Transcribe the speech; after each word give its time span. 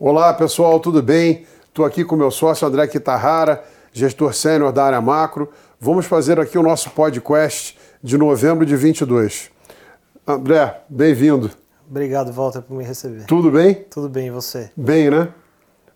Olá 0.00 0.32
pessoal, 0.32 0.78
tudo 0.78 1.02
bem? 1.02 1.44
Estou 1.66 1.84
aqui 1.84 2.04
com 2.04 2.14
meu 2.14 2.30
sócio 2.30 2.64
André 2.64 2.86
Kitahara, 2.86 3.64
gestor 3.92 4.32
sênior 4.32 4.70
da 4.70 4.84
área 4.84 5.00
macro. 5.00 5.50
Vamos 5.80 6.06
fazer 6.06 6.38
aqui 6.38 6.56
o 6.56 6.62
nosso 6.62 6.90
podcast 6.90 7.76
de 8.00 8.16
novembro 8.16 8.64
de 8.64 8.76
22. 8.76 9.50
André, 10.24 10.82
bem-vindo. 10.88 11.50
Obrigado, 11.90 12.32
Walter, 12.32 12.62
por 12.62 12.76
me 12.76 12.84
receber. 12.84 13.24
Tudo 13.24 13.50
bem? 13.50 13.74
Tudo 13.90 14.08
bem, 14.08 14.28
e 14.28 14.30
você? 14.30 14.70
Bem, 14.76 15.10
né? 15.10 15.30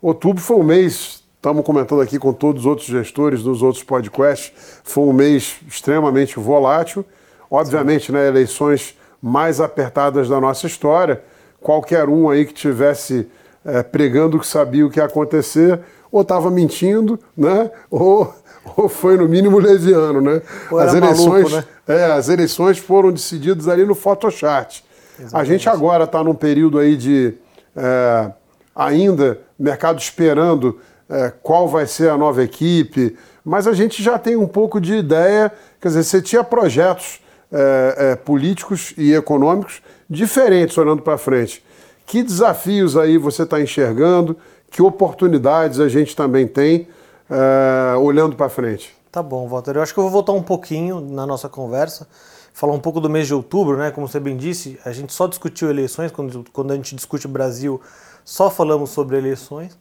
Outubro 0.01 0.43
foi 0.43 0.57
um 0.57 0.65
mês, 0.65 1.23
estamos 1.37 1.65
comentando 1.65 2.01
aqui 2.01 2.19
com 2.19 2.33
todos 2.33 2.63
os 2.63 2.67
outros 2.67 2.89
gestores 2.89 3.45
dos 3.45 3.63
outros 3.63 3.85
podcasts, 3.85 4.53
foi 4.83 5.05
um 5.05 5.13
mês 5.13 5.61
extremamente 5.69 6.41
volátil. 6.41 7.05
Obviamente, 7.49 8.11
né, 8.11 8.27
eleições 8.27 8.99
mais 9.23 9.61
apertadas 9.61 10.29
da 10.29 10.41
nossa 10.41 10.67
história. 10.67 11.23
Qualquer 11.61 12.09
um 12.09 12.29
aí 12.29 12.45
que 12.45 12.53
tivesse 12.53 13.31
é, 13.65 13.83
pregando 13.83 14.39
que 14.39 14.47
sabia 14.47 14.87
o 14.87 14.91
que 14.91 14.99
ia 14.99 15.05
acontecer, 15.05 15.81
ou 16.11 16.23
estava 16.23 16.51
mentindo, 16.51 17.19
né? 17.37 17.71
Ou, 17.91 18.35
ou 18.77 18.89
foi 18.89 19.17
no 19.17 19.29
mínimo 19.29 19.59
leviano, 19.59 20.21
né? 20.21 20.43
as 20.79 20.95
eleições, 20.95 21.51
maluco, 21.51 21.57
né? 21.57 21.65
é, 21.89 22.05
as 22.13 22.29
eleições 22.29 22.79
foram 22.79 23.11
decididas 23.11 23.69
ali 23.69 23.85
no 23.85 23.95
Photoshop. 23.95 24.83
Exatamente. 25.19 25.35
A 25.35 25.45
gente 25.45 25.69
agora 25.69 26.05
está 26.05 26.23
num 26.23 26.35
período 26.35 26.79
aí 26.79 26.97
de 26.97 27.35
é, 27.77 28.31
ainda 28.75 29.41
mercado 29.59 29.99
esperando 29.99 30.79
é, 31.09 31.33
qual 31.43 31.69
vai 31.69 31.87
ser 31.87 32.11
a 32.11 32.17
nova 32.17 32.43
equipe, 32.43 33.17
mas 33.45 33.67
a 33.67 33.73
gente 33.73 34.03
já 34.03 34.19
tem 34.19 34.37
um 34.37 34.47
pouco 34.47 34.81
de 34.81 34.95
ideia. 34.95 35.53
Quer 35.81 35.89
dizer, 35.89 36.05
você 36.05 36.23
tinha 36.23 36.45
projetos 36.45 37.21
é, 37.53 37.95
é, 37.99 38.17
políticos 38.17 38.95
e 38.97 39.13
econômicos 39.13 39.83
diferentes 40.09 40.77
olhando 40.79 41.03
para 41.03 41.19
frente. 41.19 41.63
Que 42.07 42.23
desafios 42.23 42.97
aí 42.97 43.19
você 43.19 43.43
está 43.43 43.61
enxergando? 43.61 44.37
Que 44.71 44.83
oportunidades 44.83 45.81
a 45.81 45.89
gente 45.89 46.17
também 46.17 46.47
tem 46.47 46.89
uh, 47.31 47.99
olhando 47.99 48.37
para 48.37 48.49
frente? 48.49 48.95
Tá 49.11 49.23
bom, 49.23 49.47
Walter. 49.47 49.77
Eu 49.77 49.83
acho 49.83 49.93
que 49.93 50.01
eu 50.01 50.05
vou 50.05 50.11
voltar 50.11 50.33
um 50.33 50.43
pouquinho 50.43 51.01
na 51.01 51.27
nossa 51.27 51.49
conversa, 51.49 52.09
falar 52.55 52.73
um 52.73 52.81
pouco 52.81 53.01
do 53.01 53.11
mês 53.11 53.27
de 53.27 53.35
outubro, 53.35 53.77
né? 53.77 53.91
Como 53.91 54.09
você 54.09 54.19
bem 54.19 54.37
disse, 54.37 54.79
a 54.85 54.93
gente 54.93 55.13
só 55.13 55.27
discutiu 55.27 55.69
eleições, 55.69 56.11
quando, 56.11 56.45
quando 56.51 56.73
a 56.73 56.77
gente 56.77 56.95
discute 56.97 57.27
o 57.27 57.29
Brasil, 57.29 57.81
só 58.25 58.51
falamos 58.51 58.91
sobre 58.91 59.19
eleições. 59.19 59.79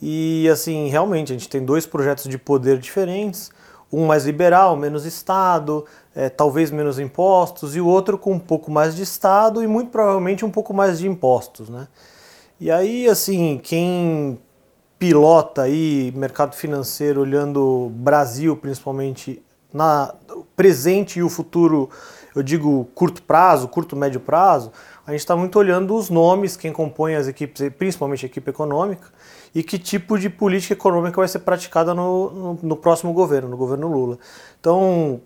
E 0.00 0.48
assim, 0.48 0.88
realmente, 0.88 1.32
a 1.32 1.36
gente 1.36 1.48
tem 1.48 1.64
dois 1.64 1.86
projetos 1.86 2.28
de 2.28 2.38
poder 2.38 2.78
diferentes, 2.78 3.50
um 3.92 4.06
mais 4.06 4.24
liberal, 4.24 4.76
menos 4.76 5.06
Estado, 5.06 5.84
é, 6.14 6.28
talvez 6.28 6.70
menos 6.70 6.98
impostos, 6.98 7.74
e 7.74 7.80
o 7.80 7.86
outro 7.86 8.18
com 8.18 8.32
um 8.32 8.38
pouco 8.38 8.70
mais 8.70 8.94
de 8.94 9.02
Estado 9.02 9.62
e 9.62 9.66
muito 9.66 9.90
provavelmente 9.90 10.44
um 10.44 10.50
pouco 10.50 10.74
mais 10.74 10.98
de 10.98 11.08
impostos. 11.08 11.68
Né? 11.68 11.88
E 12.60 12.70
aí, 12.70 13.08
assim, 13.08 13.58
quem 13.62 14.38
pilota 14.98 15.62
aí 15.62 16.12
mercado 16.16 16.54
financeiro 16.54 17.20
olhando 17.20 17.90
Brasil 17.94 18.56
principalmente 18.56 19.40
na 19.72 20.14
presente 20.56 21.18
e 21.18 21.22
o 21.22 21.28
futuro, 21.28 21.90
eu 22.34 22.42
digo 22.42 22.86
curto 22.94 23.22
prazo, 23.22 23.68
curto 23.68 23.96
médio 23.96 24.20
prazo, 24.20 24.72
a 25.06 25.12
gente 25.12 25.20
está 25.20 25.34
muito 25.34 25.58
olhando 25.58 25.94
os 25.96 26.10
nomes, 26.10 26.56
quem 26.56 26.72
compõe 26.72 27.14
as 27.14 27.26
equipes, 27.28 27.70
principalmente 27.78 28.26
a 28.26 28.28
equipe 28.28 28.50
econômica, 28.50 29.08
e 29.54 29.62
que 29.62 29.78
tipo 29.78 30.18
de 30.18 30.28
política 30.28 30.74
econômica 30.74 31.16
vai 31.16 31.28
ser 31.28 31.38
praticada 31.40 31.94
no, 31.94 32.30
no, 32.30 32.58
no, 32.62 32.76
próximo 32.76 33.12
governo, 33.12 33.48
no 33.48 33.56
governo 33.56 33.88
Lula. 33.88 34.18
Então, 34.60 35.20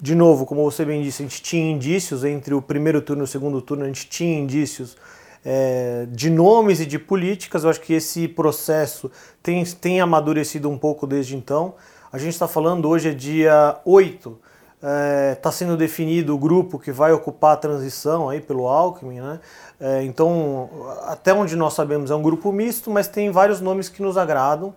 de 0.00 0.14
novo, 0.14 0.46
como 0.46 0.64
você 0.64 0.84
bem 0.84 1.02
disse, 1.02 1.22
a 1.22 1.26
gente 1.26 1.42
tinha 1.42 1.70
indícios 1.70 2.24
entre 2.24 2.54
o 2.54 2.60
primeiro 2.60 3.00
turno 3.00 3.22
e 3.22 3.24
o 3.24 3.26
segundo 3.28 3.62
turno, 3.62 3.84
a 3.84 3.86
gente 3.86 4.08
tinha 4.08 4.38
indícios 4.38 4.96
é, 5.44 6.06
de 6.10 6.30
nomes 6.30 6.80
e 6.80 6.86
de 6.86 6.98
políticas. 6.98 7.64
Eu 7.64 7.70
acho 7.70 7.80
que 7.80 7.92
esse 7.92 8.26
processo 8.26 9.10
tem, 9.42 9.64
tem 9.64 10.00
amadurecido 10.00 10.68
um 10.68 10.78
pouco 10.78 11.06
desde 11.06 11.36
então. 11.36 11.74
A 12.12 12.18
gente 12.18 12.32
está 12.32 12.48
falando 12.48 12.88
hoje 12.88 13.10
é 13.10 13.12
dia 13.12 13.76
8, 13.84 14.36
está 14.74 14.88
é, 14.88 15.34
tá 15.36 15.52
sendo 15.52 15.76
definido 15.76 16.34
o 16.34 16.38
grupo 16.38 16.76
que 16.76 16.90
vai 16.90 17.12
ocupar 17.12 17.52
a 17.52 17.56
transição 17.56 18.28
aí 18.28 18.40
pelo 18.40 18.66
Alckmin, 18.66 19.20
né? 19.20 19.38
É, 19.78 20.02
então, 20.02 20.68
até 21.06 21.32
onde 21.32 21.54
nós 21.54 21.72
sabemos, 21.74 22.10
é 22.10 22.14
um 22.16 22.22
grupo 22.22 22.50
misto, 22.50 22.90
mas 22.90 23.06
tem 23.06 23.30
vários 23.30 23.60
nomes 23.60 23.88
que 23.88 24.02
nos 24.02 24.18
agradam, 24.18 24.74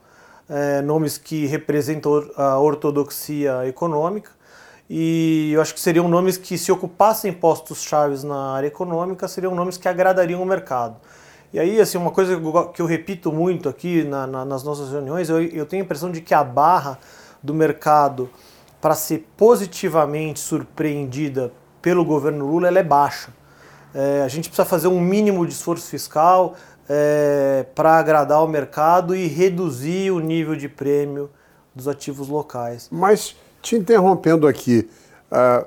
é, 0.48 0.84
nomes 0.84 1.18
que 1.18 1.48
representam 1.48 2.24
a 2.38 2.60
ortodoxia 2.60 3.68
econômica. 3.68 4.30
E 4.88 5.54
eu 5.54 5.62
acho 5.62 5.74
que 5.74 5.80
seriam 5.80 6.08
nomes 6.08 6.38
que, 6.38 6.56
se 6.56 6.72
ocupassem 6.72 7.34
postos 7.34 7.82
chaves 7.82 8.24
na 8.24 8.52
área 8.52 8.68
econômica, 8.68 9.28
seriam 9.28 9.56
nomes 9.56 9.76
que 9.76 9.88
agradariam 9.88 10.40
o 10.40 10.46
mercado. 10.46 10.98
E 11.52 11.60
aí, 11.60 11.82
assim, 11.82 11.98
uma 11.98 12.12
coisa 12.12 12.40
que 12.72 12.80
eu 12.82 12.86
repito 12.86 13.32
muito 13.32 13.68
aqui 13.68 14.04
na, 14.04 14.28
na, 14.28 14.46
nas 14.46 14.64
nossas 14.64 14.92
reuniões, 14.92 15.30
eu, 15.30 15.42
eu 15.42 15.66
tenho 15.66 15.82
a 15.82 15.86
impressão 15.86 16.12
de 16.12 16.22
que 16.22 16.36
a 16.36 16.44
barra 16.44 17.00
do 17.44 17.54
mercado 17.54 18.30
para 18.82 18.96
ser 18.96 19.28
positivamente 19.38 20.40
surpreendida 20.40 21.52
pelo 21.82 22.04
governo 22.06 22.48
Lula 22.48 22.68
é 22.68 22.84
baixa. 22.84 23.30
É, 23.94 24.24
a 24.24 24.28
gente 24.28 24.50
precisa 24.50 24.66
fazer 24.66 24.88
um 24.88 25.00
mínimo 25.00 25.46
de 25.46 25.54
esforço 25.54 25.88
fiscal 25.88 26.56
é, 26.90 27.66
para 27.76 27.98
agradar 27.98 28.44
o 28.44 28.48
mercado 28.48 29.16
e 29.16 29.28
reduzir 29.28 30.12
o 30.12 30.20
nível 30.20 30.56
de 30.56 30.68
prêmio 30.68 31.30
dos 31.76 31.88
ativos 31.88 32.28
locais. 32.28 32.88
Mas, 32.92 33.36
te 33.62 33.76
interrompendo 33.76 34.48
aqui, 34.48 34.90
uh, 35.32 35.66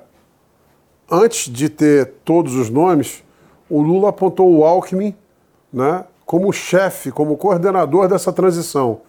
antes 1.10 1.52
de 1.52 1.68
ter 1.68 2.06
todos 2.24 2.54
os 2.54 2.70
nomes, 2.70 3.22
o 3.68 3.80
Lula 3.80 4.10
apontou 4.10 4.52
o 4.52 4.64
Alckmin 4.64 5.14
né, 5.72 6.04
como 6.24 6.52
chefe, 6.52 7.10
como 7.10 7.36
coordenador 7.36 8.08
dessa 8.08 8.32
transição. 8.32 9.00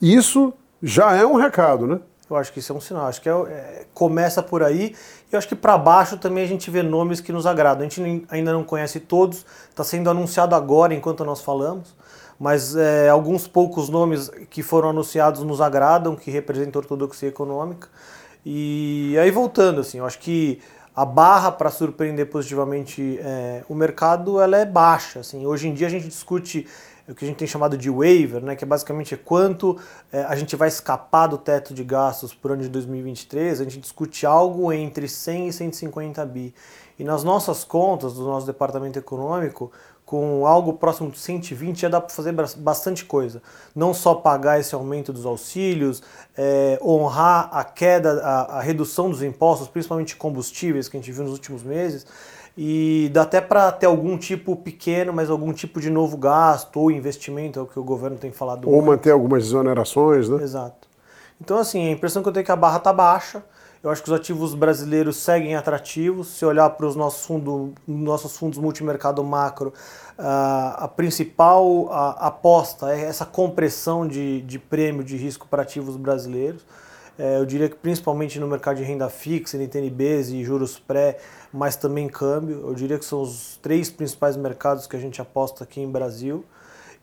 Isso 0.00 0.52
já 0.84 1.14
é 1.14 1.24
um 1.24 1.34
recado, 1.34 1.86
né? 1.86 1.98
Eu 2.28 2.36
acho 2.36 2.52
que 2.52 2.58
isso 2.58 2.72
é 2.72 2.76
um 2.76 2.80
sinal. 2.80 3.06
Acho 3.06 3.20
que 3.20 3.28
é, 3.28 3.32
é, 3.32 3.86
começa 3.94 4.42
por 4.42 4.62
aí. 4.62 4.94
E 5.30 5.34
eu 5.34 5.38
acho 5.38 5.48
que 5.48 5.54
para 5.54 5.78
baixo 5.78 6.18
também 6.18 6.44
a 6.44 6.46
gente 6.46 6.70
vê 6.70 6.82
nomes 6.82 7.20
que 7.20 7.32
nos 7.32 7.46
agradam. 7.46 7.86
A 7.86 7.88
gente 7.88 8.26
ainda 8.28 8.52
não 8.52 8.62
conhece 8.62 9.00
todos, 9.00 9.46
está 9.70 9.82
sendo 9.82 10.10
anunciado 10.10 10.54
agora 10.54 10.94
enquanto 10.94 11.24
nós 11.24 11.40
falamos. 11.40 11.94
Mas 12.38 12.76
é, 12.76 13.08
alguns 13.08 13.46
poucos 13.48 13.88
nomes 13.88 14.30
que 14.50 14.62
foram 14.62 14.90
anunciados 14.90 15.42
nos 15.42 15.60
agradam, 15.60 16.16
que 16.16 16.30
representam 16.30 16.80
ortodoxia 16.80 17.28
econômica. 17.28 17.88
E 18.44 19.16
aí 19.18 19.30
voltando, 19.30 19.80
assim, 19.80 19.98
eu 19.98 20.04
acho 20.04 20.18
que 20.18 20.60
a 20.94 21.04
barra 21.04 21.50
para 21.50 21.70
surpreender 21.70 22.26
positivamente 22.26 23.18
é, 23.22 23.64
o 23.68 23.74
mercado 23.74 24.40
ela 24.40 24.58
é 24.58 24.66
baixa. 24.66 25.20
Assim. 25.20 25.46
Hoje 25.46 25.68
em 25.68 25.74
dia 25.74 25.86
a 25.86 25.90
gente 25.90 26.08
discute 26.08 26.66
o 27.08 27.14
que 27.14 27.24
a 27.24 27.28
gente 27.28 27.36
tem 27.36 27.46
chamado 27.46 27.76
de 27.76 27.90
waiver, 27.90 28.42
né, 28.42 28.56
que 28.56 28.64
é 28.64 28.66
basicamente 28.66 29.14
é 29.14 29.16
quanto 29.16 29.78
é, 30.10 30.22
a 30.22 30.34
gente 30.34 30.56
vai 30.56 30.68
escapar 30.68 31.26
do 31.26 31.36
teto 31.36 31.74
de 31.74 31.84
gastos 31.84 32.32
por 32.34 32.52
ano 32.52 32.62
de 32.62 32.68
2023, 32.68 33.60
a 33.60 33.64
gente 33.64 33.78
discute 33.78 34.24
algo 34.24 34.72
entre 34.72 35.06
100 35.08 35.48
e 35.48 35.52
150 35.52 36.24
bi. 36.26 36.54
E 36.98 37.04
nas 37.04 37.24
nossas 37.24 37.64
contas 37.64 38.14
do 38.14 38.24
nosso 38.24 38.46
departamento 38.46 38.98
econômico, 38.98 39.72
com 40.04 40.46
algo 40.46 40.74
próximo 40.74 41.10
de 41.10 41.18
120 41.18 41.80
já 41.80 41.88
dá 41.88 42.00
para 42.00 42.14
fazer 42.14 42.32
bastante 42.58 43.04
coisa. 43.04 43.42
Não 43.74 43.94
só 43.94 44.14
pagar 44.14 44.60
esse 44.60 44.74
aumento 44.74 45.12
dos 45.12 45.24
auxílios, 45.24 46.02
é, 46.36 46.78
honrar 46.82 47.48
a 47.52 47.64
queda, 47.64 48.20
a, 48.22 48.58
a 48.58 48.60
redução 48.60 49.10
dos 49.10 49.22
impostos, 49.22 49.66
principalmente 49.66 50.14
combustíveis 50.14 50.88
que 50.88 50.96
a 50.96 51.00
gente 51.00 51.10
viu 51.10 51.24
nos 51.24 51.32
últimos 51.32 51.62
meses, 51.62 52.06
e 52.56 53.10
dá 53.12 53.22
até 53.22 53.40
para 53.40 53.72
ter 53.72 53.86
algum 53.86 54.16
tipo 54.16 54.54
pequeno, 54.54 55.12
mas 55.12 55.28
algum 55.28 55.52
tipo 55.52 55.80
de 55.80 55.90
novo 55.90 56.16
gasto 56.16 56.78
ou 56.78 56.90
investimento, 56.90 57.58
é 57.58 57.62
o 57.62 57.66
que 57.66 57.78
o 57.78 57.84
governo 57.84 58.16
tem 58.16 58.30
falado. 58.30 58.66
Ou 58.66 58.76
muito. 58.76 58.86
manter 58.86 59.10
algumas 59.10 59.44
exonerações, 59.44 60.28
né? 60.28 60.42
Exato. 60.42 60.88
Então, 61.40 61.58
assim, 61.58 61.88
a 61.88 61.90
impressão 61.90 62.22
que 62.22 62.28
eu 62.28 62.32
tenho 62.32 62.42
é 62.42 62.44
que 62.44 62.52
a 62.52 62.56
barra 62.56 62.78
está 62.78 62.92
baixa. 62.92 63.42
Eu 63.82 63.90
acho 63.90 64.02
que 64.02 64.08
os 64.08 64.14
ativos 64.14 64.54
brasileiros 64.54 65.16
seguem 65.18 65.56
atrativos. 65.56 66.28
Se 66.28 66.44
olhar 66.46 66.70
para 66.70 66.86
os 66.86 66.96
nossos, 66.96 67.26
fundo, 67.26 67.74
nossos 67.86 68.34
fundos 68.34 68.58
multimercado 68.58 69.22
macro, 69.22 69.74
uh, 70.18 70.74
a 70.76 70.88
principal 70.88 71.90
aposta 72.18 72.94
é 72.94 73.02
essa 73.02 73.26
compressão 73.26 74.08
de, 74.08 74.40
de 74.42 74.58
prêmio 74.58 75.04
de 75.04 75.18
risco 75.18 75.46
para 75.46 75.62
ativos 75.62 75.96
brasileiros. 75.96 76.64
É, 77.18 77.38
eu 77.38 77.46
diria 77.46 77.68
que 77.68 77.76
principalmente 77.76 78.40
no 78.40 78.48
mercado 78.48 78.76
de 78.76 78.82
renda 78.82 79.08
fixa, 79.08 79.56
NTNBs 79.56 80.30
e 80.30 80.42
juros 80.42 80.78
pré, 80.78 81.18
mas 81.52 81.76
também 81.76 82.08
câmbio. 82.08 82.66
Eu 82.66 82.74
diria 82.74 82.98
que 82.98 83.04
são 83.04 83.22
os 83.22 83.58
três 83.62 83.90
principais 83.90 84.36
mercados 84.36 84.86
que 84.86 84.96
a 84.96 84.98
gente 84.98 85.20
aposta 85.20 85.64
aqui 85.64 85.80
em 85.80 85.90
Brasil. 85.90 86.44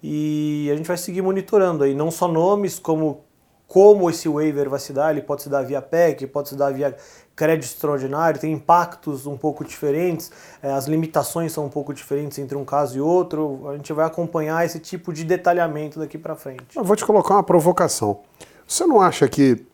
E 0.03 0.69
a 0.71 0.75
gente 0.75 0.87
vai 0.87 0.97
seguir 0.97 1.21
monitorando 1.21 1.83
aí, 1.83 1.93
não 1.93 2.09
só 2.09 2.27
nomes, 2.27 2.79
como 2.79 3.23
como 3.71 4.09
esse 4.09 4.27
waiver 4.27 4.69
vai 4.69 4.79
se 4.79 4.91
dar, 4.91 5.11
ele 5.11 5.21
pode 5.21 5.43
se 5.43 5.49
dar 5.49 5.61
via 5.63 5.81
PEC, 5.81 6.27
pode 6.27 6.49
se 6.49 6.57
dar 6.57 6.73
via 6.73 6.93
crédito 7.33 7.71
extraordinário, 7.71 8.37
tem 8.37 8.51
impactos 8.51 9.25
um 9.25 9.37
pouco 9.37 9.63
diferentes, 9.63 10.29
é, 10.61 10.73
as 10.73 10.87
limitações 10.87 11.53
são 11.53 11.67
um 11.67 11.69
pouco 11.69 11.93
diferentes 11.93 12.37
entre 12.37 12.57
um 12.57 12.65
caso 12.65 12.97
e 12.97 12.99
outro. 12.99 13.69
A 13.69 13.77
gente 13.77 13.93
vai 13.93 14.05
acompanhar 14.05 14.65
esse 14.65 14.77
tipo 14.77 15.13
de 15.13 15.23
detalhamento 15.23 15.99
daqui 15.99 16.17
para 16.17 16.35
frente. 16.35 16.75
Eu 16.75 16.83
vou 16.83 16.97
te 16.97 17.05
colocar 17.05 17.35
uma 17.35 17.43
provocação. 17.43 18.19
Você 18.67 18.85
não 18.85 18.99
acha 18.99 19.29
que 19.29 19.65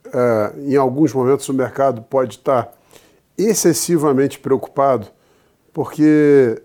em 0.65 0.75
alguns 0.75 1.13
momentos 1.13 1.48
o 1.50 1.54
mercado 1.54 2.01
pode 2.01 2.36
estar 2.36 2.71
excessivamente 3.38 4.39
preocupado 4.39 5.07
porque 5.77 6.59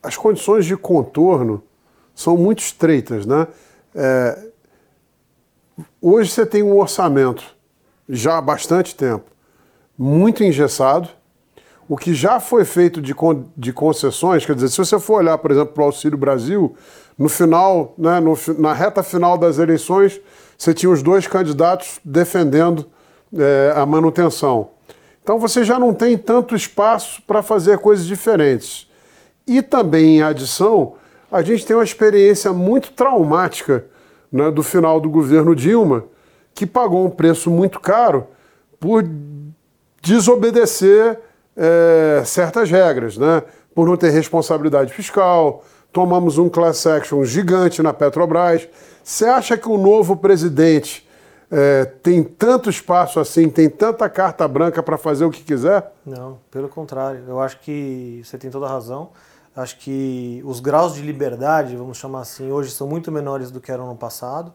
as 0.00 0.16
condições 0.16 0.64
de 0.64 0.76
contorno 0.76 1.60
são 2.14 2.36
muito 2.36 2.60
estreitas. 2.60 3.26
Né? 3.26 3.48
É, 3.92 4.50
hoje 6.00 6.30
você 6.30 6.46
tem 6.46 6.62
um 6.62 6.78
orçamento, 6.78 7.44
já 8.08 8.38
há 8.38 8.40
bastante 8.40 8.94
tempo, 8.94 9.24
muito 9.98 10.44
engessado. 10.44 11.08
O 11.88 11.96
que 11.96 12.12
já 12.12 12.38
foi 12.38 12.66
feito 12.66 13.00
de, 13.00 13.14
de 13.56 13.72
concessões, 13.72 14.44
quer 14.44 14.54
dizer, 14.54 14.68
se 14.68 14.76
você 14.76 14.98
for 15.00 15.14
olhar, 15.14 15.38
por 15.38 15.50
exemplo, 15.50 15.72
para 15.72 15.82
o 15.82 15.86
Auxílio 15.86 16.18
Brasil, 16.18 16.76
no 17.16 17.28
final, 17.28 17.94
né, 17.96 18.20
no, 18.20 18.36
na 18.58 18.74
reta 18.74 19.02
final 19.02 19.38
das 19.38 19.58
eleições, 19.58 20.20
você 20.56 20.74
tinha 20.74 20.90
os 20.90 21.02
dois 21.02 21.26
candidatos 21.26 21.98
defendendo 22.04 22.86
é, 23.34 23.72
a 23.74 23.86
manutenção. 23.86 24.70
Então 25.22 25.38
você 25.38 25.64
já 25.64 25.78
não 25.78 25.94
tem 25.94 26.16
tanto 26.18 26.54
espaço 26.54 27.22
para 27.22 27.42
fazer 27.42 27.78
coisas 27.78 28.06
diferentes. 28.06 28.86
E 29.46 29.62
também, 29.62 30.18
em 30.18 30.22
adição, 30.22 30.94
a 31.32 31.42
gente 31.42 31.64
tem 31.64 31.74
uma 31.74 31.84
experiência 31.84 32.52
muito 32.52 32.92
traumática 32.92 33.86
né, 34.30 34.50
do 34.50 34.62
final 34.62 35.00
do 35.00 35.08
governo 35.08 35.54
Dilma, 35.54 36.04
que 36.54 36.66
pagou 36.66 37.06
um 37.06 37.10
preço 37.10 37.50
muito 37.50 37.80
caro 37.80 38.26
por 38.78 39.04
desobedecer 40.02 41.18
é, 41.58 42.22
certas 42.24 42.70
regras, 42.70 43.18
né? 43.18 43.42
por 43.74 43.86
não 43.86 43.96
ter 43.96 44.10
responsabilidade 44.10 44.92
fiscal, 44.92 45.62
tomamos 45.92 46.38
um 46.38 46.48
class 46.48 46.86
action 46.86 47.24
gigante 47.24 47.82
na 47.82 47.92
Petrobras. 47.92 48.68
Você 49.04 49.24
acha 49.24 49.56
que 49.56 49.68
o 49.68 49.78
novo 49.78 50.16
presidente 50.16 51.06
é, 51.50 51.84
tem 51.84 52.22
tanto 52.22 52.68
espaço 52.68 53.20
assim, 53.20 53.48
tem 53.48 53.68
tanta 53.70 54.08
carta 54.08 54.46
branca 54.48 54.82
para 54.82 54.98
fazer 54.98 55.24
o 55.24 55.30
que 55.30 55.42
quiser? 55.42 55.92
Não, 56.04 56.38
pelo 56.50 56.68
contrário. 56.68 57.22
Eu 57.28 57.40
acho 57.40 57.60
que 57.60 58.20
você 58.24 58.36
tem 58.36 58.50
toda 58.50 58.66
a 58.66 58.68
razão. 58.68 59.10
Acho 59.54 59.78
que 59.78 60.42
os 60.44 60.60
graus 60.60 60.94
de 60.94 61.02
liberdade, 61.02 61.76
vamos 61.76 61.98
chamar 61.98 62.20
assim, 62.20 62.50
hoje 62.50 62.70
são 62.70 62.86
muito 62.86 63.10
menores 63.10 63.50
do 63.50 63.60
que 63.60 63.72
eram 63.72 63.86
no 63.86 63.96
passado. 63.96 64.52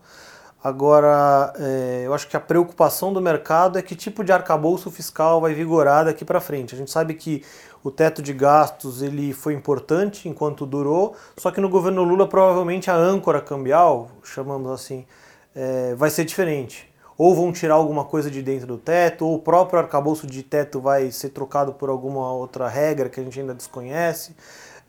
Agora, 0.63 1.51
é, 1.59 2.03
eu 2.05 2.13
acho 2.13 2.25
que 2.25 2.37
a 2.37 2.39
preocupação 2.39 3.11
do 3.11 3.19
mercado 3.19 3.77
é 3.77 3.81
que 3.81 3.95
tipo 3.95 4.23
de 4.23 4.31
arcabouço 4.31 4.89
fiscal 4.89 5.41
vai 5.41 5.53
vigorar 5.53 6.05
daqui 6.05 6.23
para 6.23 6.39
frente. 6.39 6.73
A 6.73 6.77
gente 6.77 6.89
sabe 6.89 7.15
que 7.15 7.43
o 7.83 7.91
teto 7.91 8.21
de 8.21 8.31
gastos 8.31 9.01
ele 9.01 9.33
foi 9.33 9.53
importante 9.53 10.29
enquanto 10.29 10.65
durou, 10.65 11.17
só 11.35 11.51
que 11.51 11.59
no 11.59 11.67
governo 11.67 12.01
Lula 12.01 12.25
provavelmente 12.29 12.89
a 12.89 12.95
âncora 12.95 13.41
cambial, 13.41 14.09
chamamos 14.23 14.71
assim, 14.71 15.05
é, 15.53 15.93
vai 15.95 16.09
ser 16.09 16.23
diferente. 16.23 16.89
Ou 17.17 17.35
vão 17.35 17.51
tirar 17.51 17.75
alguma 17.75 18.05
coisa 18.05 18.31
de 18.31 18.41
dentro 18.41 18.65
do 18.65 18.77
teto, 18.77 19.25
ou 19.25 19.35
o 19.35 19.39
próprio 19.39 19.79
arcabouço 19.79 20.25
de 20.25 20.43
teto 20.43 20.79
vai 20.79 21.11
ser 21.11 21.29
trocado 21.29 21.73
por 21.73 21.89
alguma 21.89 22.31
outra 22.31 22.69
regra 22.69 23.09
que 23.09 23.19
a 23.19 23.23
gente 23.23 23.37
ainda 23.37 23.53
desconhece. 23.53 24.33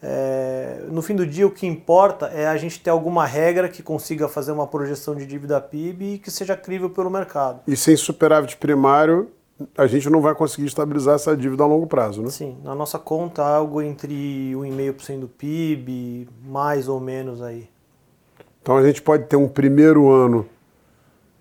É, 0.07 0.85
no 0.91 1.01
fim 1.01 1.17
do 1.17 1.27
dia, 1.27 1.47
o 1.47 1.51
que 1.51 1.67
importa 1.67 2.27
é 2.27 2.47
a 2.47 2.59
gente 2.59 2.79
ter 2.79 2.91
alguma 2.91 3.25
regra 3.25 3.71
que 3.71 3.83
consiga 3.83 4.29
fazer 4.29 4.53
uma 4.53 4.67
projeção 4.67 5.17
de 5.17 5.25
dívida 5.25 5.59
PIB 5.59 6.15
e 6.15 6.19
que 6.19 6.31
seja 6.31 6.55
crível 6.55 6.91
pelo 6.91 7.09
mercado. 7.09 7.61
E 7.67 7.75
sem 7.75 7.97
superávit 7.97 8.59
primário, 8.59 9.31
a 9.79 9.87
gente 9.87 10.11
não 10.11 10.21
vai 10.21 10.35
conseguir 10.35 10.67
estabilizar 10.67 11.15
essa 11.15 11.35
dívida 11.35 11.63
a 11.63 11.67
longo 11.67 11.87
prazo, 11.87 12.21
né? 12.21 12.29
Sim, 12.29 12.59
na 12.63 12.75
nossa 12.75 12.99
conta, 12.99 13.43
algo 13.43 13.81
entre 13.81 14.53
1,5% 14.55 15.21
do 15.21 15.29
PIB, 15.29 16.29
mais 16.45 16.87
ou 16.87 17.01
menos 17.01 17.41
aí. 17.41 17.67
Então 18.61 18.77
a 18.77 18.87
gente 18.87 19.01
pode 19.01 19.25
ter 19.25 19.37
um 19.37 19.49
primeiro 19.49 20.11
ano 20.11 20.47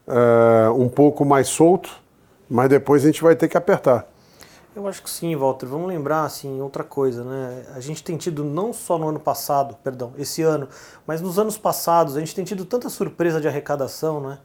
é, 0.08 0.70
um 0.70 0.88
pouco 0.88 1.26
mais 1.26 1.48
solto, 1.48 1.90
mas 2.50 2.70
depois 2.70 3.04
a 3.04 3.08
gente 3.08 3.22
vai 3.22 3.36
ter 3.36 3.50
que 3.50 3.58
apertar. 3.58 4.08
Eu 4.76 4.88
acho 4.88 5.04
que 5.04 5.10
sim, 5.10 5.36
Walter. 5.36 5.68
Vamos 5.68 5.88
lembrar 5.88 6.24
assim 6.24 6.60
outra 6.60 6.84
coisa, 6.84 7.24
né? 7.24 7.64
A 7.76 7.80
gente 7.80 8.04
tem 8.04 8.18
tido 8.18 8.44
não 8.44 8.74
só 8.74 8.98
no 8.98 9.08
ano 9.08 9.20
passado, 9.20 9.78
perdão, 9.84 10.14
esse 10.18 10.42
ano, 10.42 10.68
mas 11.06 11.22
nos 11.22 11.38
anos 11.38 11.58
passados 11.58 12.18
a 12.18 12.20
gente 12.20 12.34
tem 12.34 12.44
tido 12.44 12.66
tanta 12.66 12.90
surpresa 12.90 13.40
de 13.40 13.48
arrecadação, 13.48 14.20
né? 14.20 14.40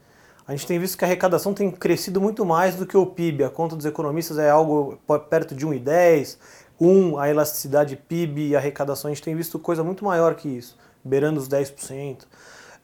A 0.47 0.53
gente 0.53 0.67
tem 0.67 0.79
visto 0.79 0.99
que 0.99 1.05
a 1.05 1.07
arrecadação 1.09 1.55
tem 1.55 1.71
crescido 1.71 2.21
muito 2.21 2.45
mais 2.45 2.75
do 2.75 2.87
que 2.87 2.97
o 2.97 3.07
PIB. 3.07 3.45
A 3.45 3.51
conta 3.51 3.75
dos 3.75 3.87
economistas 3.87 4.39
é 4.39 4.51
algo 4.51 4.99
perto 5.31 5.55
de 5.55 5.67
1,10, 5.67 6.39
1 6.81 7.19
a 7.19 7.29
elasticidade 7.29 7.97
PIB 7.97 8.49
e 8.49 8.57
arrecadação. 8.57 9.11
A 9.11 9.15
gente 9.15 9.23
tem 9.23 9.35
visto 9.35 9.59
coisa 9.59 9.83
muito 9.83 10.05
maior 10.05 10.35
que 10.35 10.49
isso, 10.49 10.77
beirando 11.05 11.41
os 11.41 11.49
10%. 11.49 12.27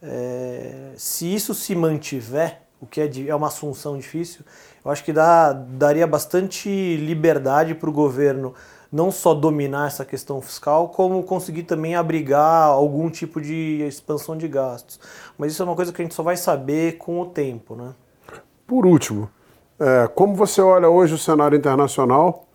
É, 0.02 0.93
se 0.96 1.35
isso 1.35 1.55
se 1.55 1.75
mantiver, 1.75 2.63
o 2.84 2.86
que 2.86 3.00
é, 3.00 3.08
de, 3.08 3.28
é 3.28 3.34
uma 3.34 3.48
assunção 3.48 3.96
difícil, 3.96 4.42
eu 4.84 4.90
acho 4.90 5.02
que 5.02 5.12
dá, 5.12 5.52
daria 5.52 6.06
bastante 6.06 6.69
liberdade 6.96 7.75
para 7.75 7.88
o 7.88 7.92
governo 7.92 8.54
não 8.92 9.10
só 9.10 9.34
dominar 9.34 9.88
essa 9.88 10.04
questão 10.04 10.40
fiscal, 10.40 10.88
como 10.90 11.22
conseguir 11.25 11.64
também 11.64 11.96
abrigar 11.96 12.66
algum 12.66 13.10
tipo 13.10 13.40
de 13.40 13.82
expansão 13.88 14.36
de 14.36 14.46
gastos. 14.46 15.00
Mas 15.36 15.50
isso 15.50 15.62
é 15.62 15.66
uma 15.66 15.75
coisa 15.75 15.92
que 15.92 16.00
a 16.00 16.04
gente 16.04 16.14
só 16.14 16.22
vai 16.22 16.36
saber 16.36 16.96
com 16.98 17.20
o 17.20 17.26
tempo. 17.26 17.75
Né? 17.75 17.92
Por 18.66 18.86
último, 18.86 19.28
é, 19.81 20.06
como 20.14 20.36
você 20.36 20.60
olha 20.60 20.88
hoje 20.88 21.14
o 21.14 21.19
cenário 21.19 21.58
internacional, 21.58 22.46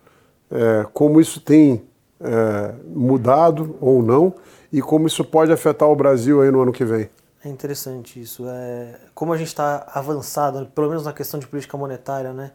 é, 0.50 0.86
como 0.94 1.20
isso 1.20 1.40
tem 1.40 1.82
é, 2.20 2.74
mudado 2.86 3.76
ou 3.80 4.02
não, 4.02 4.32
e 4.72 4.80
como 4.80 5.06
isso 5.06 5.24
pode 5.24 5.52
afetar 5.52 5.90
o 5.90 5.96
Brasil 5.96 6.40
aí 6.40 6.50
no 6.50 6.62
ano 6.62 6.72
que 6.72 6.84
vem? 6.84 7.10
É 7.44 7.48
interessante 7.48 8.20
isso. 8.20 8.44
É, 8.46 8.96
como 9.14 9.32
a 9.32 9.36
gente 9.36 9.48
está 9.48 9.86
avançado, 9.94 10.66
pelo 10.74 10.88
menos 10.88 11.04
na 11.04 11.12
questão 11.12 11.40
de 11.40 11.46
política 11.46 11.76
monetária, 11.76 12.32
né? 12.32 12.52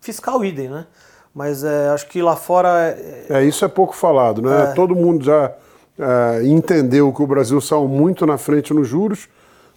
Fiscal 0.00 0.44
idem, 0.44 0.68
né? 0.68 0.86
Mas 1.32 1.62
é, 1.62 1.88
acho 1.90 2.08
que 2.08 2.20
lá 2.20 2.34
fora. 2.34 2.96
É, 2.98 3.26
é 3.30 3.44
isso 3.44 3.64
é 3.64 3.68
pouco 3.68 3.94
falado, 3.94 4.42
né? 4.42 4.70
É. 4.70 4.72
Todo 4.72 4.94
mundo 4.94 5.24
já 5.24 5.54
é, 5.98 6.44
entendeu 6.46 7.12
que 7.12 7.22
o 7.22 7.26
Brasil 7.26 7.60
saiu 7.60 7.86
muito 7.86 8.26
na 8.26 8.36
frente 8.36 8.74
nos 8.74 8.88
juros, 8.88 9.28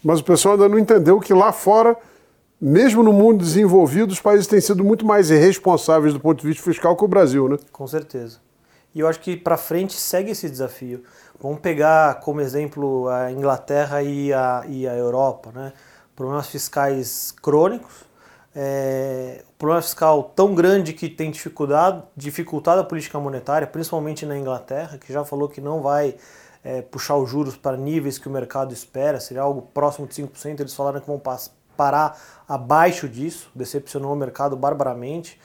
mas 0.03 0.19
o 0.19 0.23
pessoal 0.23 0.55
ainda 0.55 0.67
não 0.67 0.79
entendeu 0.79 1.19
que 1.19 1.33
lá 1.33 1.51
fora, 1.51 1.95
mesmo 2.59 3.03
no 3.03 3.13
mundo 3.13 3.43
desenvolvido, 3.43 4.11
os 4.11 4.19
países 4.19 4.47
têm 4.47 4.59
sido 4.59 4.83
muito 4.83 5.05
mais 5.05 5.29
irresponsáveis 5.29 6.13
do 6.15 6.19
ponto 6.19 6.41
de 6.41 6.47
vista 6.47 6.63
fiscal 6.63 6.95
que 6.95 7.03
o 7.03 7.07
Brasil, 7.07 7.47
né? 7.47 7.57
Com 7.71 7.85
certeza. 7.85 8.39
E 8.93 8.99
eu 8.99 9.07
acho 9.07 9.19
que 9.19 9.37
para 9.37 9.57
frente 9.57 9.93
segue 9.93 10.31
esse 10.31 10.49
desafio. 10.49 11.03
Vamos 11.39 11.59
pegar 11.59 12.19
como 12.19 12.41
exemplo 12.41 13.07
a 13.07 13.31
Inglaterra 13.31 14.03
e 14.03 14.31
a, 14.33 14.63
e 14.67 14.87
a 14.87 14.95
Europa, 14.95 15.51
né? 15.53 15.73
Problemas 16.15 16.47
fiscais 16.47 17.33
crônicos, 17.41 18.05
é, 18.55 19.43
problema 19.57 19.81
fiscal 19.81 20.23
tão 20.35 20.53
grande 20.53 20.93
que 20.93 21.09
tem 21.09 21.31
dificuldade, 21.31 22.03
dificultado 22.15 22.81
a 22.81 22.83
política 22.83 23.19
monetária, 23.19 23.65
principalmente 23.65 24.25
na 24.25 24.37
Inglaterra, 24.37 24.97
que 24.97 25.11
já 25.11 25.23
falou 25.23 25.47
que 25.47 25.61
não 25.61 25.81
vai 25.81 26.15
é, 26.63 26.81
puxar 26.81 27.15
os 27.15 27.29
juros 27.29 27.55
para 27.55 27.77
níveis 27.77 28.17
que 28.17 28.27
o 28.27 28.31
mercado 28.31 28.73
espera, 28.73 29.19
seria 29.19 29.41
algo 29.41 29.63
próximo 29.73 30.05
de 30.05 30.13
5%. 30.13 30.59
Eles 30.59 30.73
falaram 30.73 30.99
que 30.99 31.07
vão 31.07 31.21
parar 31.75 32.19
abaixo 32.47 33.07
disso, 33.07 33.49
decepcionou 33.55 34.13
o 34.13 34.15
mercado 34.15 34.55
barbaramente. 34.55 35.39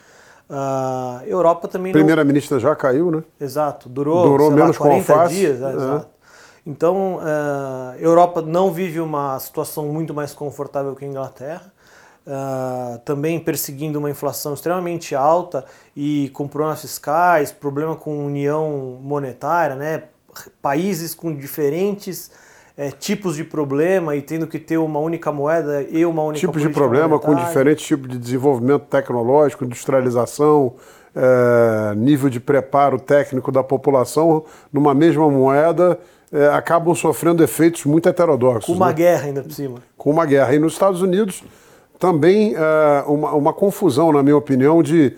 A 0.49 1.21
uh, 1.23 1.27
Europa 1.27 1.67
também. 1.67 1.91
Primeira-ministra 1.91 2.59
já 2.59 2.75
caiu, 2.75 3.11
né? 3.11 3.23
Exato, 3.39 3.89
durou, 3.89 4.23
durou 4.29 4.51
menos 4.51 4.77
lá, 4.77 4.85
40 4.85 5.13
com 5.13 5.27
dias. 5.27 5.61
É, 5.61 5.65
é. 5.65 5.73
Exato. 5.73 6.07
Então, 6.65 7.19
a 7.21 7.95
uh, 7.95 7.99
Europa 7.99 8.41
não 8.41 8.71
vive 8.71 8.99
uma 8.99 9.39
situação 9.39 9.87
muito 9.87 10.13
mais 10.13 10.33
confortável 10.33 10.95
que 10.95 11.05
a 11.05 11.07
Inglaterra. 11.07 11.73
Uh, 12.25 12.99
também 13.05 13.39
perseguindo 13.39 13.99
uma 13.99 14.09
inflação 14.09 14.53
extremamente 14.53 15.15
alta 15.15 15.63
e 15.95 16.29
com 16.33 16.45
problemas 16.45 16.81
fiscais, 16.81 17.53
problema 17.53 17.95
com 17.95 18.25
união 18.25 18.99
monetária, 19.01 19.77
né? 19.77 20.03
países 20.61 21.15
com 21.15 21.33
diferentes 21.33 22.29
é, 22.77 22.91
tipos 22.91 23.35
de 23.35 23.43
problema 23.43 24.15
e 24.15 24.21
tendo 24.21 24.45
que 24.45 24.59
ter 24.59 24.77
uma 24.77 24.99
única 24.99 25.31
moeda 25.31 25.81
e 25.89 26.05
uma 26.05 26.21
única 26.21 26.45
Tipos 26.45 26.61
de 26.61 26.69
problema 26.69 27.07
monetária. 27.07 27.35
com 27.35 27.43
diferentes 27.43 27.83
tipos 27.83 28.07
de 28.07 28.19
desenvolvimento 28.19 28.83
tecnológico, 28.83 29.65
industrialização, 29.65 30.75
é, 31.15 31.95
nível 31.95 32.29
de 32.29 32.39
preparo 32.39 32.99
técnico 32.99 33.51
da 33.51 33.63
população 33.63 34.45
numa 34.71 34.93
mesma 34.93 35.27
moeda. 35.29 35.99
É, 36.31 36.49
acabam 36.49 36.93
sofrendo 36.93 37.41
efeitos 37.41 37.85
muito 37.85 38.07
heterodoxos. 38.09 38.65
Com 38.65 38.73
uma 38.73 38.87
né? 38.87 38.93
guerra 38.93 39.25
ainda 39.27 39.41
por 39.41 39.51
cima. 39.51 39.79
Com 39.97 40.11
uma 40.11 40.25
guerra. 40.25 40.53
E 40.53 40.59
nos 40.59 40.73
Estados 40.73 41.01
Unidos 41.01 41.41
também 41.97 42.53
é, 42.53 43.03
uma, 43.07 43.31
uma 43.33 43.53
confusão, 43.53 44.11
na 44.11 44.21
minha 44.21 44.37
opinião, 44.37 44.83
de 44.83 45.15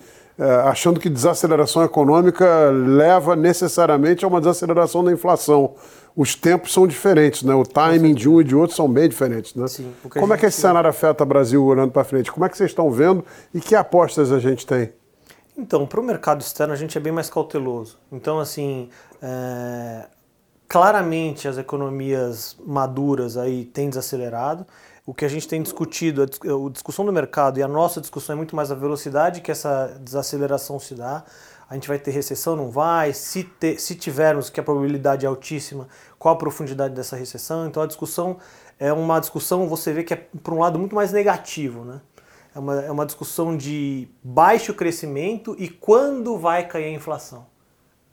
achando 0.66 1.00
que 1.00 1.10
desaceleração 1.10 1.84
econômica 1.84 2.70
leva 2.72 3.36
necessariamente 3.36 4.24
a 4.24 4.28
uma 4.28 4.40
desaceleração 4.40 5.04
da 5.04 5.12
inflação 5.12 5.76
os 6.20 6.36
tempos 6.36 6.74
são 6.74 6.86
diferentes, 6.86 7.44
né? 7.44 7.54
O 7.54 7.64
timing 7.64 8.14
de 8.14 8.28
um 8.28 8.42
e 8.42 8.44
de 8.44 8.54
outro 8.54 8.76
são 8.76 8.92
bem 8.92 9.08
diferentes, 9.08 9.56
né? 9.56 9.68
Sim, 9.68 9.94
Como 10.10 10.34
é 10.34 10.38
que 10.38 10.46
esse 10.46 10.60
cenário 10.60 10.90
afeta 10.90 11.24
o 11.24 11.26
Brasil 11.26 11.64
olhando 11.64 11.92
para 11.92 12.04
frente? 12.04 12.30
Como 12.30 12.46
é 12.46 12.50
que 12.50 12.58
vocês 12.58 12.72
estão 12.72 12.92
vendo 12.92 13.24
e 13.54 13.62
que 13.62 13.74
apostas 13.74 14.30
a 14.32 14.38
gente 14.38 14.68
tem? 14.68 14.92
Então, 15.58 15.86
para 15.86 16.00
o 16.00 16.04
mercado 16.04 16.42
externo 16.42 16.74
a 16.74 16.76
gente 16.76 16.98
é 16.98 17.02
bem 17.02 17.14
mais 17.14 17.30
cauteloso. 17.30 17.98
Então, 18.12 18.38
assim, 18.38 18.90
é... 19.22 20.08
claramente 20.70 21.48
as 21.48 21.58
economias 21.58 22.56
maduras 22.64 23.36
aí 23.36 23.66
têm 23.66 23.90
desacelerado. 23.90 24.68
O 25.04 25.16
que 25.16 25.26
a 25.26 25.28
gente 25.28 25.48
tem 25.48 25.64
discutido, 25.64 26.22
a 26.22 26.70
discussão 26.72 27.04
do 27.04 27.12
mercado 27.12 27.58
e 27.58 27.64
a 27.64 27.68
nossa 27.68 28.00
discussão 28.00 28.34
é 28.34 28.38
muito 28.38 28.56
mais 28.56 28.72
a 28.72 28.76
velocidade 28.76 29.42
que 29.42 29.50
essa 29.50 30.00
desaceleração 30.00 30.80
se 30.80 30.94
dá. 30.94 31.24
A 31.68 31.74
gente 31.74 31.88
vai 31.88 31.98
ter 31.98 32.12
recessão? 32.12 32.56
Não 32.56 32.70
vai? 32.70 33.14
Se, 33.14 33.50
se 33.80 33.96
tivermos, 33.96 34.52
que 34.52 34.60
a 34.60 34.64
probabilidade 34.64 35.26
é 35.26 35.30
altíssima, 35.30 35.88
qual 36.20 36.36
a 36.36 36.38
profundidade 36.38 36.94
dessa 36.94 37.16
recessão? 37.16 37.66
Então 37.66 37.82
a 37.82 37.88
discussão 37.88 38.38
é 38.78 38.94
uma 38.94 39.20
discussão, 39.20 39.68
você 39.68 39.92
vê 39.92 40.04
que 40.04 40.14
é 40.14 40.28
por 40.44 40.54
um 40.54 40.60
lado 40.60 40.78
muito 40.78 40.96
mais 40.96 41.12
negativo, 41.12 41.84
né? 41.84 42.00
É 42.54 42.60
uma, 42.60 42.82
é 42.82 42.92
uma 42.92 43.06
discussão 43.06 43.58
de 43.58 44.08
baixo 44.24 44.74
crescimento 44.74 45.56
e 45.58 45.68
quando 45.68 46.38
vai 46.38 46.68
cair 46.68 46.86
a 46.86 46.92
inflação. 46.92 47.48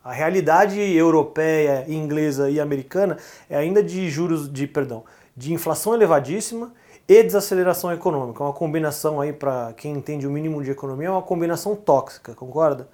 A 0.06 0.12
realidade 0.12 0.80
europeia, 0.80 1.84
inglesa 1.88 2.48
e 2.48 2.60
americana 2.60 3.18
é 3.50 3.56
ainda 3.56 3.82
de 3.82 4.08
juros 4.08 4.48
de, 4.48 4.64
perdão, 4.64 5.02
de 5.36 5.52
inflação 5.52 5.92
elevadíssima 5.94 6.72
e 7.08 7.24
desaceleração 7.24 7.92
econômica. 7.92 8.40
Uma 8.40 8.52
combinação 8.52 9.20
aí 9.20 9.32
para 9.32 9.72
quem 9.76 9.92
entende 9.94 10.24
o 10.24 10.30
mínimo 10.30 10.62
de 10.62 10.70
economia, 10.70 11.08
é 11.08 11.10
uma 11.10 11.22
combinação 11.22 11.74
tóxica, 11.74 12.36
concorda? 12.36 12.88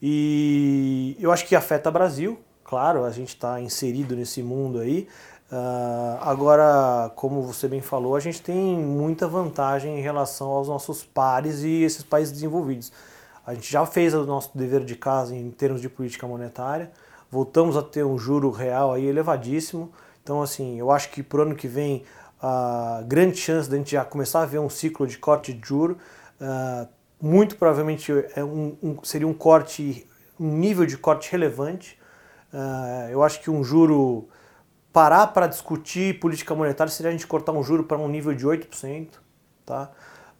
E 0.00 1.18
eu 1.20 1.30
acho 1.30 1.44
que 1.44 1.54
afeta 1.54 1.90
o 1.90 1.92
Brasil, 1.92 2.38
claro, 2.64 3.04
a 3.04 3.10
gente 3.10 3.28
está 3.28 3.60
inserido 3.60 4.16
nesse 4.16 4.42
mundo 4.42 4.78
aí, 4.78 5.06
Uh, 5.50 6.20
agora, 6.20 7.10
como 7.16 7.40
você 7.40 7.66
bem 7.66 7.80
falou, 7.80 8.14
a 8.14 8.20
gente 8.20 8.42
tem 8.42 8.54
muita 8.76 9.26
vantagem 9.26 9.98
em 9.98 10.02
relação 10.02 10.48
aos 10.48 10.68
nossos 10.68 11.02
pares 11.02 11.62
e 11.62 11.84
esses 11.84 12.04
países 12.04 12.30
desenvolvidos. 12.30 12.92
A 13.48 13.54
gente 13.54 13.72
já 13.72 13.86
fez 13.86 14.12
o 14.12 14.26
nosso 14.26 14.50
dever 14.54 14.84
de 14.84 14.94
casa 14.94 15.34
em 15.34 15.50
termos 15.50 15.80
de 15.80 15.88
política 15.88 16.26
monetária, 16.26 16.92
voltamos 17.30 17.78
a 17.78 17.82
ter 17.82 18.04
um 18.04 18.18
juro 18.18 18.50
real 18.50 18.92
aí 18.92 19.06
elevadíssimo. 19.06 19.90
Então, 20.22 20.42
assim, 20.42 20.78
eu 20.78 20.90
acho 20.90 21.10
que 21.10 21.22
para 21.22 21.38
o 21.38 21.42
ano 21.44 21.54
que 21.54 21.66
vem, 21.66 22.04
a 22.42 23.02
grande 23.06 23.38
chance 23.38 23.66
de 23.66 23.74
a 23.74 23.78
gente 23.78 23.92
já 23.92 24.04
começar 24.04 24.42
a 24.42 24.44
ver 24.44 24.58
um 24.58 24.68
ciclo 24.68 25.06
de 25.06 25.16
corte 25.16 25.54
de 25.54 25.66
juro. 25.66 25.96
Uh, 26.38 26.86
muito 27.18 27.56
provavelmente 27.56 28.12
é 28.36 28.44
um, 28.44 28.76
um, 28.82 29.02
seria 29.02 29.26
um 29.26 29.32
corte, 29.32 30.06
um 30.38 30.50
nível 30.54 30.84
de 30.84 30.98
corte 30.98 31.32
relevante. 31.32 31.98
Ah, 32.52 33.08
eu 33.10 33.22
acho 33.22 33.40
que 33.40 33.50
um 33.50 33.64
juro 33.64 34.28
parar 34.92 35.28
para 35.28 35.46
discutir 35.46 36.20
política 36.20 36.54
monetária 36.54 36.92
seria 36.92 37.08
a 37.08 37.12
gente 37.12 37.26
cortar 37.26 37.52
um 37.52 37.62
juro 37.62 37.84
para 37.84 37.96
um 37.96 38.08
nível 38.08 38.34
de 38.34 38.46
8%. 38.46 39.08
Tá? 39.64 39.90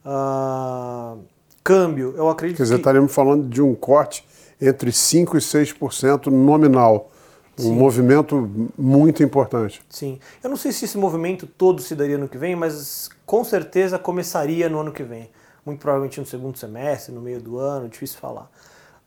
Uh, 0.05 1.25
câmbio, 1.63 2.15
eu 2.17 2.29
acredito 2.29 2.57
Quer 2.59 2.63
dizer, 2.65 2.75
que... 2.77 2.81
estaríamos 2.81 3.15
falando 3.15 3.49
de 3.49 3.61
um 3.63 3.75
corte 3.75 4.25
entre 4.61 4.91
5% 4.91 5.35
e 5.35 5.39
6% 5.39 6.27
nominal. 6.27 7.11
Um 7.59 7.63
Sim. 7.63 7.75
movimento 7.75 8.71
muito 8.79 9.23
importante. 9.23 9.83
Sim. 9.89 10.21
Eu 10.43 10.49
não 10.49 10.57
sei 10.57 10.71
se 10.71 10.85
esse 10.85 10.97
movimento 10.97 11.47
todo 11.47 11.83
se 11.83 11.95
daria 11.95 12.17
no 12.17 12.29
que 12.29 12.39
vem, 12.39 12.55
mas 12.55 13.11
com 13.27 13.43
certeza 13.43 13.99
começaria 13.99 14.69
no 14.69 14.79
ano 14.79 14.93
que 14.93 15.03
vem. 15.03 15.29
Muito 15.67 15.81
provavelmente 15.81 16.21
no 16.21 16.27
segundo 16.27 16.57
semestre, 16.57 17.13
no 17.13 17.21
meio 17.21 17.41
do 17.41 17.59
ano, 17.59 17.89
difícil 17.89 18.19
falar. 18.19 18.49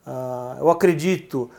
Uh, 0.06 0.60
eu 0.60 0.70
acredito 0.70 1.50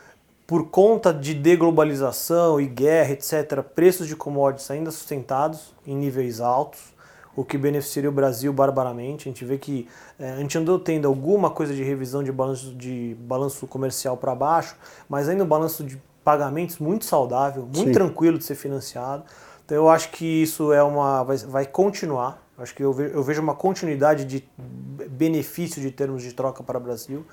por 0.46 0.68
conta 0.68 1.12
de 1.12 1.34
deglobalização 1.34 2.60
e 2.60 2.66
guerra, 2.66 3.12
etc., 3.12 3.62
preços 3.74 4.06
de 4.06 4.14
commodities 4.14 4.70
ainda 4.70 4.90
sustentados 4.90 5.74
em 5.86 5.96
níveis 5.96 6.40
altos, 6.40 6.93
o 7.36 7.44
que 7.44 7.58
beneficiaria 7.58 8.08
o 8.08 8.12
Brasil 8.12 8.52
barbaramente. 8.52 9.28
A 9.28 9.32
gente 9.32 9.44
vê 9.44 9.58
que 9.58 9.88
é, 10.18 10.32
a 10.32 10.36
gente 10.36 10.56
andou 10.56 10.78
tendo 10.78 11.08
alguma 11.08 11.50
coisa 11.50 11.74
de 11.74 11.82
revisão 11.82 12.22
de 12.22 12.30
balanço, 12.30 12.74
de 12.74 13.16
balanço 13.20 13.66
comercial 13.66 14.16
para 14.16 14.34
baixo, 14.34 14.76
mas 15.08 15.28
ainda 15.28 15.44
um 15.44 15.46
balanço 15.46 15.84
de 15.84 16.00
pagamentos 16.24 16.78
muito 16.78 17.04
saudável, 17.04 17.62
muito 17.62 17.88
Sim. 17.88 17.92
tranquilo 17.92 18.38
de 18.38 18.44
ser 18.44 18.54
financiado. 18.54 19.24
Então 19.64 19.76
eu 19.76 19.88
acho 19.88 20.10
que 20.10 20.24
isso 20.24 20.72
é 20.72 20.82
uma 20.82 21.22
vai, 21.22 21.36
vai 21.36 21.66
continuar. 21.66 22.42
Acho 22.56 22.74
que 22.74 22.84
eu 22.84 22.92
vejo, 22.92 23.14
eu 23.14 23.22
vejo 23.22 23.42
uma 23.42 23.54
continuidade 23.54 24.24
de 24.24 24.44
benefício 25.10 25.82
de 25.82 25.90
termos 25.90 26.22
de 26.22 26.32
troca 26.32 26.62
para 26.62 26.78
o 26.78 26.80
Brasil. 26.80 27.26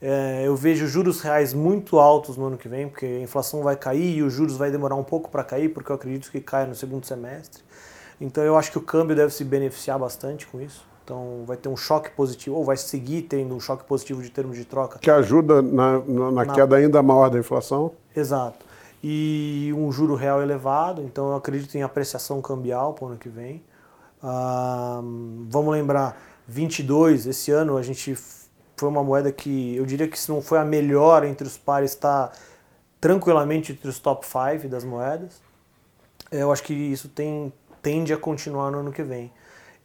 É, 0.00 0.42
eu 0.46 0.54
vejo 0.54 0.86
juros 0.86 1.20
reais 1.20 1.52
muito 1.52 1.98
altos 1.98 2.36
no 2.36 2.46
ano 2.46 2.56
que 2.56 2.68
vem, 2.68 2.88
porque 2.88 3.06
a 3.06 3.20
inflação 3.20 3.62
vai 3.62 3.76
cair 3.76 4.18
e 4.18 4.22
os 4.22 4.32
juros 4.32 4.56
vai 4.56 4.70
demorar 4.70 4.94
um 4.94 5.02
pouco 5.02 5.28
para 5.30 5.42
cair, 5.42 5.70
porque 5.70 5.90
eu 5.90 5.96
acredito 5.96 6.30
que 6.30 6.40
caia 6.40 6.66
no 6.66 6.74
segundo 6.74 7.04
semestre. 7.04 7.62
Então 8.20 8.42
eu 8.42 8.56
acho 8.56 8.70
que 8.70 8.78
o 8.78 8.82
câmbio 8.82 9.14
deve 9.14 9.32
se 9.32 9.44
beneficiar 9.44 9.98
bastante 9.98 10.46
com 10.46 10.60
isso. 10.60 10.86
Então 11.04 11.44
vai 11.46 11.56
ter 11.56 11.68
um 11.68 11.76
choque 11.76 12.10
positivo, 12.10 12.56
ou 12.56 12.64
vai 12.64 12.76
seguir 12.76 13.22
tendo 13.22 13.54
um 13.54 13.60
choque 13.60 13.84
positivo 13.84 14.22
de 14.22 14.30
termos 14.30 14.56
de 14.56 14.64
troca. 14.64 14.98
Que 14.98 15.10
ajuda 15.10 15.62
na, 15.62 16.00
na, 16.00 16.30
na, 16.30 16.46
queda 16.46 16.76
ainda 16.76 17.02
maior 17.02 17.30
da 17.30 17.38
inflação. 17.38 17.92
Exato. 18.14 18.66
E 19.02 19.72
um 19.76 19.90
juro 19.90 20.14
real 20.14 20.42
elevado, 20.42 21.02
então 21.02 21.30
eu 21.30 21.36
acredito 21.36 21.74
em 21.76 21.82
apreciação 21.82 22.42
cambial 22.42 22.92
para 22.92 23.04
o 23.04 23.08
ano 23.08 23.16
que 23.16 23.28
vem. 23.28 23.62
Ah, 24.22 25.00
vamos 25.48 25.72
lembrar, 25.72 26.20
22, 26.46 27.26
esse 27.26 27.52
ano 27.52 27.76
a 27.76 27.82
gente 27.82 28.14
foi 28.76 28.88
uma 28.88 29.02
moeda 29.02 29.32
que 29.32 29.76
eu 29.76 29.86
diria 29.86 30.08
que 30.08 30.18
se 30.18 30.30
não 30.30 30.42
foi 30.42 30.58
a 30.58 30.64
melhor 30.64 31.24
entre 31.24 31.46
os 31.46 31.56
pares, 31.56 31.92
está 31.92 32.30
tranquilamente 33.00 33.72
entre 33.72 33.88
os 33.88 33.98
top 33.98 34.26
5 34.26 34.68
das 34.68 34.84
moedas. 34.84 35.40
Eu 36.30 36.52
acho 36.52 36.62
que 36.62 36.74
isso 36.74 37.08
tem, 37.08 37.52
tende 37.82 38.12
a 38.12 38.16
continuar 38.16 38.70
no 38.70 38.78
ano 38.78 38.92
que 38.92 39.02
vem. 39.02 39.30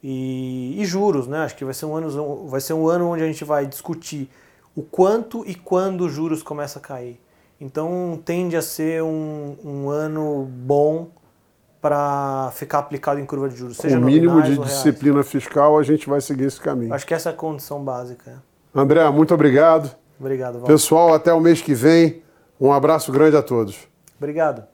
E, 0.02 0.80
e, 0.80 0.84
juros, 0.84 1.26
né? 1.26 1.44
Acho 1.44 1.56
que 1.56 1.64
vai 1.64 1.72
ser, 1.72 1.86
um 1.86 1.96
ano, 1.96 2.46
vai 2.46 2.60
ser 2.60 2.74
um 2.74 2.86
ano 2.86 3.08
onde 3.08 3.22
a 3.22 3.26
gente 3.26 3.42
vai 3.44 3.66
discutir 3.66 4.28
o 4.76 4.82
quanto 4.82 5.44
e 5.46 5.54
quando 5.54 6.02
os 6.02 6.12
juros 6.12 6.42
começam 6.42 6.80
a 6.82 6.84
cair. 6.84 7.20
Então 7.60 8.20
tende 8.24 8.56
a 8.56 8.62
ser 8.62 9.02
um, 9.02 9.56
um 9.64 9.88
ano 9.88 10.44
bom 10.44 11.08
para 11.80 12.50
ficar 12.54 12.78
aplicado 12.80 13.20
em 13.20 13.26
curva 13.26 13.48
de 13.48 13.56
juros. 13.56 13.76
Com 13.78 13.88
o 13.88 14.00
mínimo 14.00 14.42
de 14.42 14.58
disciplina 14.58 15.22
fiscal, 15.22 15.78
a 15.78 15.82
gente 15.82 16.08
vai 16.08 16.20
seguir 16.20 16.44
esse 16.44 16.60
caminho. 16.60 16.92
Acho 16.92 17.06
que 17.06 17.14
essa 17.14 17.30
é 17.30 17.32
a 17.32 17.36
condição 17.36 17.82
básica. 17.82 18.42
André, 18.74 19.08
muito 19.10 19.32
obrigado. 19.32 19.94
Obrigado. 20.18 20.60
Pessoal, 20.60 21.14
até 21.14 21.32
o 21.32 21.40
mês 21.40 21.60
que 21.60 21.74
vem. 21.74 22.22
Um 22.60 22.72
abraço 22.72 23.12
grande 23.12 23.36
a 23.36 23.42
todos. 23.42 23.88
Obrigado. 24.16 24.73